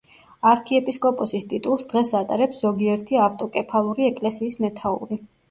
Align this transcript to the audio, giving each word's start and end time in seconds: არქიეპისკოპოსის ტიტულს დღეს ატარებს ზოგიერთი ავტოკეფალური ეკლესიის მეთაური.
არქიეპისკოპოსის 0.51 1.45
ტიტულს 1.51 1.85
დღეს 1.91 2.13
ატარებს 2.21 2.65
ზოგიერთი 2.65 3.21
ავტოკეფალური 3.27 4.09
ეკლესიის 4.09 4.61
მეთაური. 4.67 5.23